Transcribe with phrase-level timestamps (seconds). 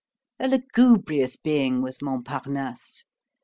[0.39, 3.05] A lugubrious being was Montparnasse.